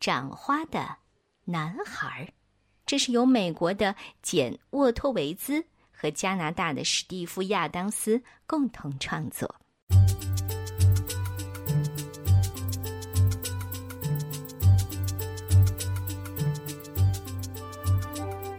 [0.00, 0.96] 长花的
[1.44, 2.24] 男孩》，
[2.86, 9.54] 这是由美国的简·沃托维兹和加拿大的史蒂夫·亚当斯共同创作。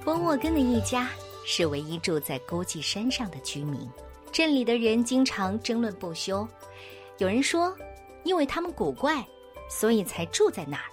[0.06, 1.10] 波沃根的一家
[1.44, 3.90] 是唯一住在孤寂山上的居民，
[4.32, 6.48] 镇里的人经常争论不休。
[7.18, 7.76] 有人说，
[8.24, 9.26] 因为他们古怪，
[9.68, 10.84] 所以才住在那儿；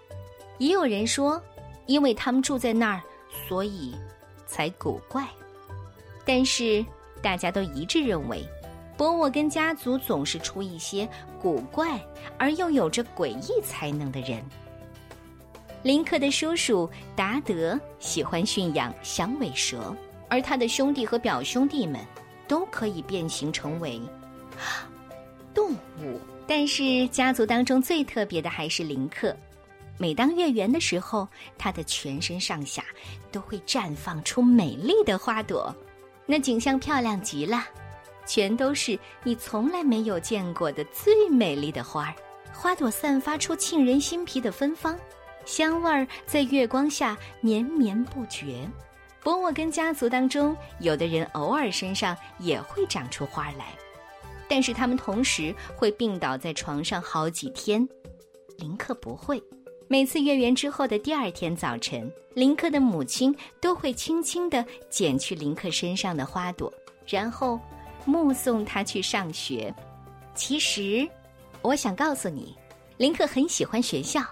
[0.59, 1.43] 也有人说，
[1.87, 3.01] 因为他们住在那儿，
[3.49, 3.95] 所以
[4.47, 5.27] 才古怪。
[6.25, 6.85] 但是
[7.23, 8.45] 大家都一致认为，
[8.97, 11.09] 博沃根家族总是出一些
[11.41, 11.99] 古怪
[12.37, 14.45] 而又有着诡异才能的人。
[15.85, 19.95] 林克的叔叔达德喜欢驯养响尾蛇，
[20.29, 22.01] 而他的兄弟和表兄弟们
[22.49, 24.01] 都可以变形成为
[25.55, 26.21] 动物。
[26.47, 29.35] 但是家族当中最特别的还是林克。
[29.99, 32.85] 每当月圆的时候，它的全身上下
[33.33, 35.75] 都会绽放出美丽的花朵，
[36.25, 37.65] 那景象漂亮极了，
[38.25, 42.15] 全都是你从来没有见过的最美丽的花儿。
[42.53, 44.99] 花朵散发出沁人心脾的芬芳。
[45.45, 48.69] 香味儿在月光下绵绵不绝。
[49.23, 53.75] 波沃根家族当中，有的人偶尔身上也会长出花来，
[54.49, 57.87] 但是他们同时会病倒在床上好几天。
[58.59, 59.43] 林克不会。
[59.91, 66.71] 每次月圆之后的第二天早晨，林克的母亲都会轻轻地剪去林克身上的花朵，
[67.07, 67.59] 然后
[68.05, 69.75] 目送他去上学。
[70.35, 71.09] 其实，
[71.63, 72.55] 我想告诉你，
[72.99, 74.23] 林克很喜欢学校。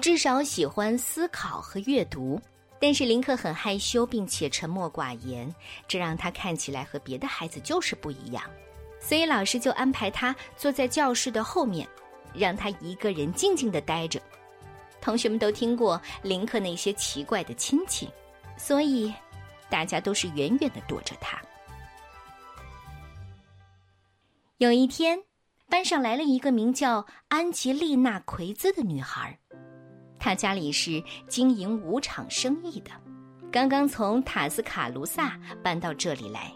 [0.00, 2.40] 至少喜欢思考和阅读，
[2.78, 5.52] 但是林克很害羞，并且沉默寡言，
[5.88, 8.42] 这让他看起来和别的孩子就是不一样。
[9.00, 11.88] 所以老师就安排他坐在教室的后面，
[12.32, 14.22] 让他一个人静静的待着。
[15.02, 18.08] 同学们都听过林克那些奇怪的亲戚，
[18.56, 19.12] 所以
[19.68, 21.42] 大家都是远远的躲着他。
[24.58, 25.18] 有一天，
[25.68, 29.36] 班上来了一个名叫安吉丽娜·奎兹的女孩。
[30.20, 32.92] 她家里是经营舞场生意的，
[33.50, 36.52] 刚刚从塔斯卡卢萨搬到这里来。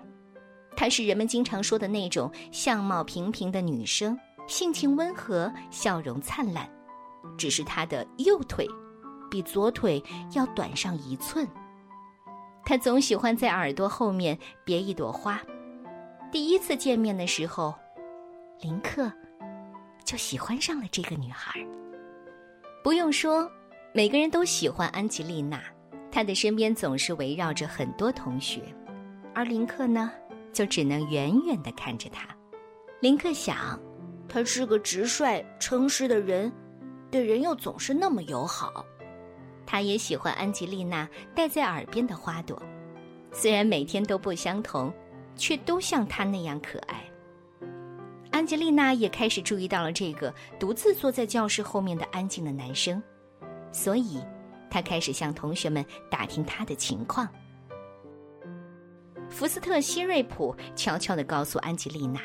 [0.76, 6.70] 她是人们经常说的那种相貌平平的女生，性情温和，笑容灿烂。
[7.36, 8.66] 只是她的右腿
[9.30, 10.02] 比左腿
[10.34, 11.46] 要短上一寸。
[12.64, 15.40] 她总喜欢在耳朵后面别一朵花。
[16.32, 17.74] 第一次见面的时候，
[18.60, 19.10] 林克
[20.04, 21.64] 就喜欢上了这个女孩。
[22.82, 23.50] 不用说，
[23.92, 25.62] 每个人都喜欢安吉丽娜。
[26.10, 28.62] 她的身边总是围绕着很多同学，
[29.34, 30.10] 而林克呢，
[30.52, 32.26] 就只能远远的看着她。
[33.00, 33.78] 林克想，
[34.28, 36.50] 他是个直率、诚实的人，
[37.16, 38.84] 对人又总是那么友好。
[39.64, 42.62] 他也喜欢安吉丽娜戴在耳边的花朵，
[43.32, 44.92] 虽然每天都不相同，
[45.34, 47.02] 却都像她那样可爱。
[48.30, 53.02] 安吉丽娜也开始注意到了这个独自坐在教室后面的安静的男生，
[53.72, 54.22] 所以，
[54.68, 57.26] 她开始向同学们打听他的情况。
[59.30, 62.20] 福斯特·希瑞普悄悄地告诉安吉丽娜：“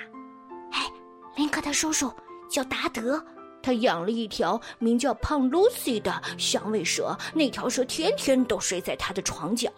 [0.73, 0.85] 哎，
[1.37, 2.13] 林克的叔叔
[2.49, 3.25] 叫达德，
[3.61, 9.69] 他养了一条名叫胖露西的响尾蛇，那条蛇天天都睡在他的床角。”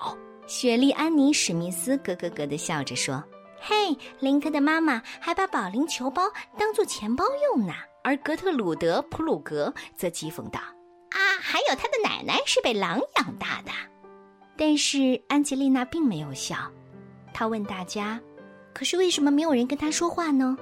[0.46, 3.24] 雪莉·安妮·史密斯咯咯咯地笑着说。
[3.66, 6.24] 嘿，林克的妈妈还把保龄球包
[6.58, 7.24] 当做钱包
[7.54, 7.74] 用呢。
[8.04, 10.60] 而格特鲁德·普鲁格则讥讽道
[11.12, 13.72] ：“啊，还有他的奶奶是被狼养大的。”
[14.58, 16.58] 但是安吉丽娜并没有笑，
[17.34, 18.20] 她问大家
[18.76, 20.58] ：“可是为什么没有人跟她说话呢？”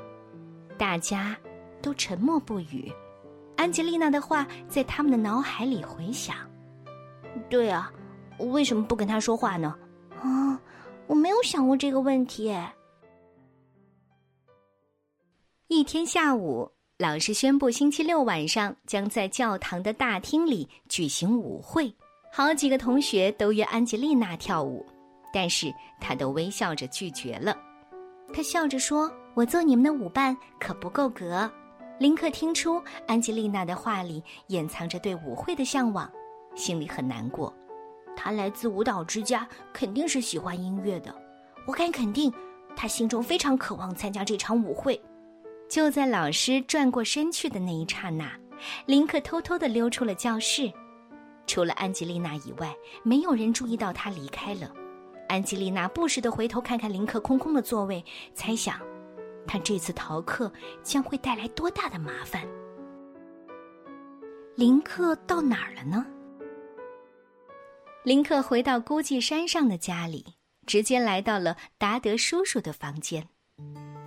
[0.78, 1.36] 大家
[1.82, 2.94] 都沉默不语。
[3.62, 6.36] 安吉丽娜的话在他们的脑海里回响
[7.48, 7.94] ：“对啊，
[8.40, 9.76] 为什么不跟他说话呢？”
[10.20, 10.60] 啊，
[11.06, 12.52] 我没有想过这个问题。
[15.68, 21.94] 一天下午，老师宣布星期六晚上将在教堂的大厅里举行舞会。
[22.34, 24.84] 好几个同学都约安吉丽娜跳舞，
[25.32, 27.56] 但是她都微笑着拒绝了。
[28.34, 31.48] 她笑着说：“我做你们的舞伴可不够格。”
[32.02, 36.12] 林克听出安吉丽娜的话里掩藏着对舞会的向往，
[36.56, 37.56] 心里很难过。
[38.16, 41.16] 她来自舞蹈之家，肯定是喜欢音乐的。
[41.68, 42.34] 我敢肯定，
[42.76, 45.00] 她心中非常渴望参加这场舞会。
[45.70, 48.36] 就在老师转过身去的那一刹那，
[48.88, 50.74] 林克偷偷的溜出了教室。
[51.46, 54.72] 除了安吉丽娜以外，没有人注意到他离开了。
[55.28, 58.04] 安吉丽娜不时的回头看看林克空空的座位，
[58.34, 58.82] 猜想
[59.48, 60.52] 他这次逃课
[60.84, 62.48] 将会带来多大的麻烦。
[64.56, 66.06] 林克到哪儿了呢？
[68.04, 70.26] 林克回到孤寂山上的家里，
[70.66, 73.28] 直接来到了达德叔叔的房间。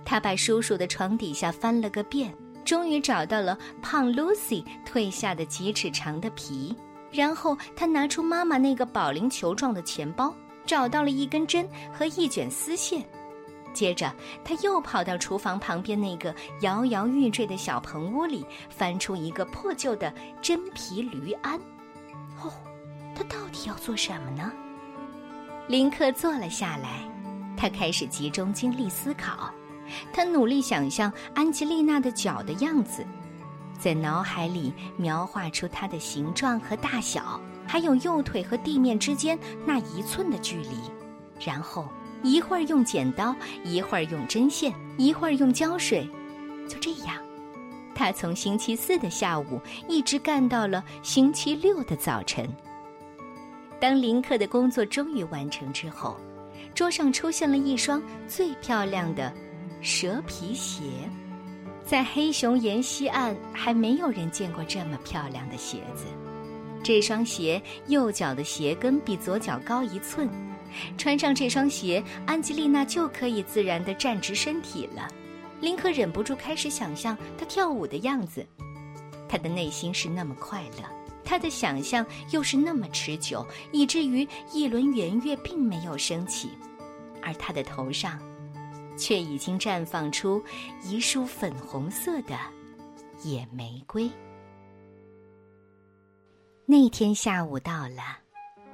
[0.03, 6.75] 他把叔叔的床底下翻了个遍，终于找到了胖 Lucy 褪下的几尺长的皮。
[7.11, 10.35] 然后他拿出妈妈那个保龄球状的钱包，
[10.65, 13.07] 找到了一根针和一卷丝线。
[13.75, 14.11] 接着，
[14.43, 20.11] 他又跑到厨房旁边那个摇摇欲坠的小棚屋里，翻出一个破旧的
[20.41, 21.59] 真皮驴鞍。
[22.41, 22.51] 哦，
[23.13, 24.51] 他到底要做什么呢？
[25.67, 27.01] 林克坐了下来，
[27.57, 29.51] 他开始集中精力思考。
[30.11, 33.05] 他努力想象安吉丽娜的脚的样子，
[33.77, 40.77] 在脑海里描画出它的形状和大小，还有右腿和地面之间那一寸的距离。
[41.39, 41.87] 然后
[42.25, 46.09] 一会儿用剪刀，一会儿用针线，一会儿用胶水。
[46.67, 47.15] 就这样，
[47.93, 52.49] 他从星期四的下午一直干到了星期六的早晨。
[53.79, 56.17] 当林克的工作终于完成之后，
[56.73, 59.31] 桌上出现了一双最漂亮的。
[59.81, 60.81] 蛇皮鞋，
[61.85, 66.05] 在黑熊岩西岸还没有人见过这么漂亮的鞋子。
[66.81, 70.27] 这双鞋右脚的鞋跟比左脚高一寸，
[70.97, 75.07] 穿上这双鞋，安吉丽娜就可以自然地站直身体了。
[75.61, 78.45] 林克忍不住开始想象她跳舞的样子，
[79.27, 80.83] 他的内心是那么快乐，
[81.23, 86.49] 他的想象又是那么持久，以至于一轮圆月并没有升起，
[87.21, 88.19] 而他的头上。
[88.97, 90.41] 却已经绽放出
[90.81, 92.39] 一束粉红色的
[93.23, 94.09] 野玫瑰。
[96.65, 98.19] 那天下午到了，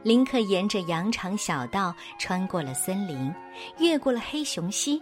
[0.04, 3.34] 林克沿着羊肠小道穿过了森林，
[3.78, 5.00] 越过了黑熊溪，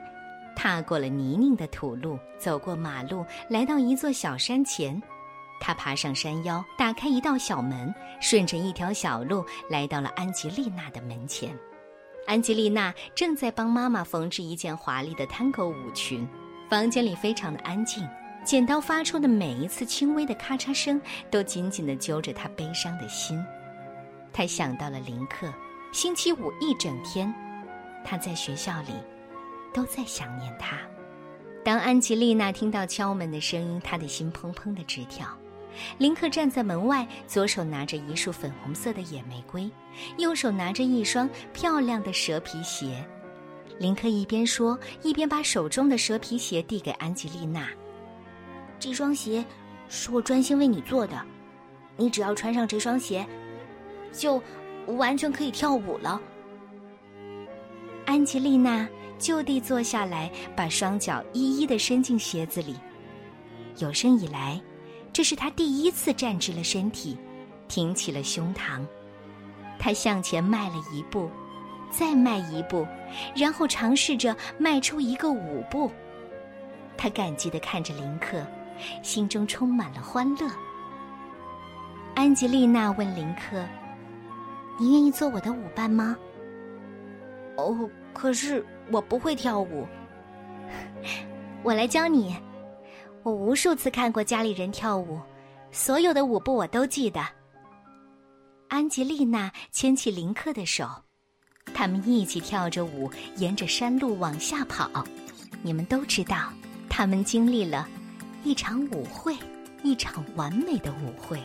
[0.56, 5.02] 踏过了泥泞的土路，走过马路，来到一座小山前。
[5.62, 11.58] 他爬上山腰，打开一道小门，顺着一条小路来到了安吉丽娜的门前。
[12.28, 16.28] 安吉丽娜正在帮妈妈缝制一件华丽的探戈舞裙，
[16.70, 18.08] 房间里非常的安静。
[18.46, 21.00] 剪刀发出的每一次轻微的咔嚓声，
[21.30, 23.38] 都紧紧地揪着她悲伤的心。
[24.32, 25.54] 他想到了林克，
[25.92, 27.34] 星期五一整天，
[28.06, 28.94] 他在学校里，
[29.74, 30.78] 都在想念他。
[31.64, 35.28] 当安吉丽娜听到敲门的声音，她的心砰砰的直跳。
[35.98, 39.70] 林克站在门外，左手拿着一束粉红色的野玫瑰，
[40.18, 43.06] 右手拿着一双漂亮的蛇皮鞋。
[43.78, 47.70] 林克一边说，一边把手中的蛇皮鞋递给安吉丽娜
[48.80, 49.46] ：“这双鞋
[49.90, 51.22] 是我专心为你做的，
[51.98, 53.26] 你只要穿上这双鞋，
[54.12, 54.42] 就
[54.88, 56.20] 完全可以跳舞了。”
[58.06, 62.76] 安吉丽娜就地坐下来，把双脚一一的伸进鞋子里。
[63.78, 64.62] 有生以来。
[65.12, 67.18] 这是她第一次站直了身体，
[67.68, 68.86] 挺起了胸膛。
[69.80, 71.30] 他向前迈了一步，
[71.90, 72.88] 再迈一步，
[73.36, 75.92] 然后尝试着迈出一个舞步。
[76.96, 78.46] 他感激地看着林克，
[79.02, 80.48] 心中充满了欢乐。
[82.16, 83.66] 安吉丽娜问林克
[84.80, 86.18] ：“你愿意做我的舞伴吗
[87.58, 89.86] ？”“哦，可是我不会跳舞，
[91.62, 92.36] 我来教你。”
[93.22, 95.20] 我无数次看过家里人跳舞，
[95.72, 97.22] 所有的舞步我都记得。
[98.70, 100.88] 安吉丽娜牵起林克的手，
[101.74, 104.90] 他们一起跳着舞，沿着山路往下跑。
[105.62, 106.54] 你们都知道，
[106.90, 107.86] 他们经历了
[108.46, 109.36] 一场舞会，
[109.84, 111.44] 一场完美的舞会。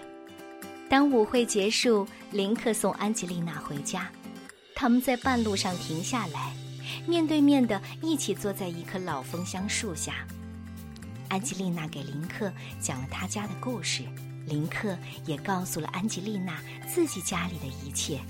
[0.94, 4.08] 当舞会结束，林克送安吉丽娜回家，
[4.76, 6.54] 他们在半路上停下来，
[7.04, 10.24] 面对面的一起坐在一棵老枫香树下。
[11.28, 12.48] 安吉丽娜给林克
[12.80, 14.04] 讲了他家的故事，
[14.46, 14.96] 林克
[15.26, 18.20] 也告诉了安吉丽娜自己家里的一切。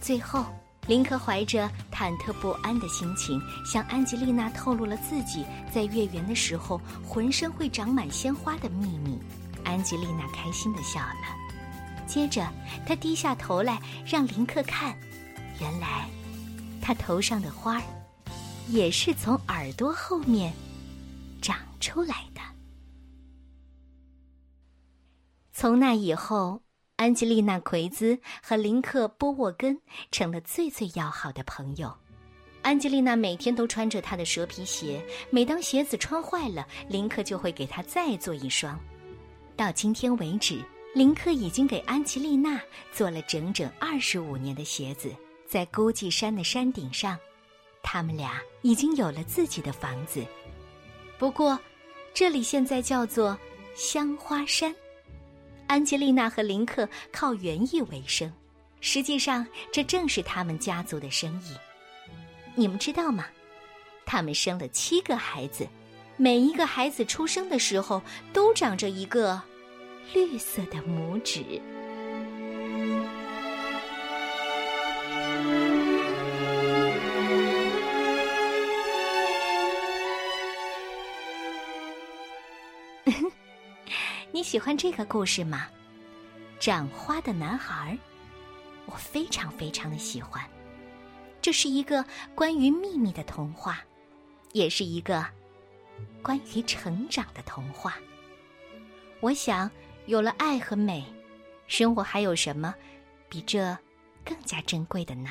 [0.00, 0.46] 最后，
[0.86, 5.44] 林克怀着忐忑不安的心情向安吉丽娜透露了自己
[5.74, 9.18] 在月圆的时候浑身会长满鲜花的秘密。
[9.64, 11.36] 安吉丽娜开心的笑了，
[12.06, 12.50] 接着
[12.86, 14.96] 他低下头来让林克看，
[15.60, 16.08] 原来，
[16.80, 17.82] 他头上的花儿，
[18.68, 20.52] 也是从耳朵后面
[21.42, 22.40] 长出来的。
[25.52, 26.62] 从那以后，
[26.96, 31.94] 安吉丽娜·奎兹和林克·波沃根成了最最要好的朋友。
[32.62, 38.78] 安吉丽娜每天都穿着她的蛇皮鞋，每当鞋子穿坏了，林克就会给她再做一双。
[39.56, 40.60] 到今天为止，
[40.96, 42.58] 林克已经给安吉丽娜
[42.90, 45.14] 做了整整二十五年的鞋子。
[45.46, 47.18] 在孤寂山的山顶上，
[47.82, 50.24] 他们俩已经有了自己的房子。
[51.18, 51.60] 不过，
[52.14, 53.36] 这里现在叫做
[53.74, 54.74] 香花山。
[55.66, 58.32] 安吉丽娜和林克靠园艺为生，
[58.80, 61.54] 实际上，这正是他们家族的生意。
[62.54, 63.26] 你们知道吗？
[64.06, 65.68] 他们生了七个孩子，
[66.16, 68.00] 每一个孩子出生的时候
[68.32, 69.42] 都长着一个
[70.12, 71.60] 绿色的拇指。
[84.32, 85.68] 你喜欢这个故事吗？
[86.58, 87.96] 长花的男孩，
[88.86, 90.42] 我非常非常的喜欢。
[91.40, 93.84] 这是一个关于秘密的童话，
[94.52, 95.24] 也是一个
[96.22, 97.94] 关于成长的童话。
[99.20, 99.70] 我想，
[100.06, 101.04] 有了爱和美，
[101.66, 102.74] 生活还有什么
[103.28, 103.76] 比这
[104.24, 105.30] 更加珍贵的呢？